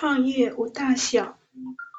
[0.00, 1.36] 创业无大小，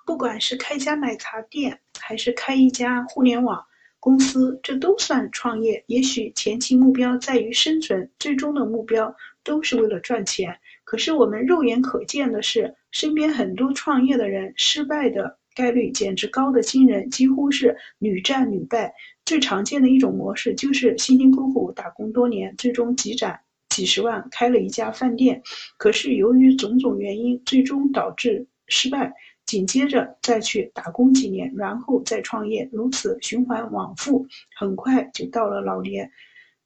[0.08, 3.64] 不管是开家奶茶店，还是开一家互联网
[4.00, 5.84] 公司，这都算创业。
[5.86, 10.60] 也许前期目标在于生存，最终的目标都是为了赚钱。
[10.84, 18.92] 可是我们肉眼可见的是，身边很多创业的人失败的概率简直高的惊人，几乎是屡战屡败。
[19.26, 23.42] 最常见的一种模式就是辛辛苦苦打工多年，最终积攒。
[23.72, 25.42] 几十万开了一家饭店，
[25.78, 29.12] 可是由于种种原因，最终导致失败。
[29.44, 36.10] 紧接着再去打工几年，然后再创业，如此循环往复，很快就到了老年。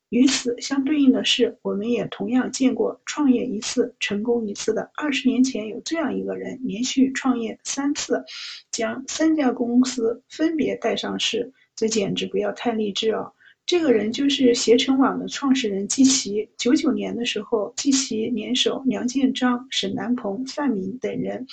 [0.09, 4.91] 与此相对应的是，我们也同样见过创业一次成功一次的。
[4.95, 8.23] 二十年前有这样一个人，连续创业三次，
[8.71, 13.33] 将三家公司分别带上市，这简直不要太励志哦。
[13.65, 16.49] 这个人就是携程网的创始人季琦。
[16.55, 21.47] 九九年的时候，季琦联手梁建章、沈南鹏、范明等人，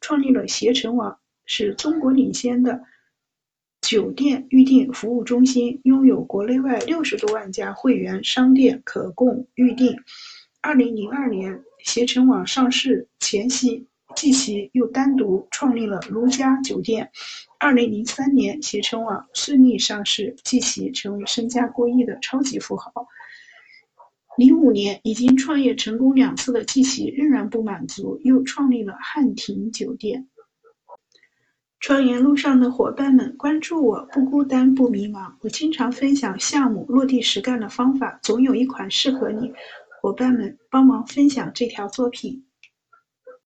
[0.00, 2.82] 创立了携程网，是中国领先的
[3.82, 9.94] 酒店预订服务中心，拥有国内外六十多万家会员商店可供预订。
[10.62, 13.86] 二零零二年，携程网上市前夕。
[14.18, 17.08] 季琦又单独创立了如家酒店。
[17.56, 23.06] 二零零三年，携程网顺利上市，季琦成为身家过亿的超级富豪。
[24.36, 30.26] 零五年，已经创业成功两次的季琦仍然不满足，又创立了汉庭酒店。
[31.78, 35.34] 创业路上的伙伴们，关注我，不孤单，不迷茫。
[35.42, 39.52] 我经常分享项目落地实干的方法，总有一款适合你。
[40.02, 42.44] 伙伴们，帮忙分享这条作品。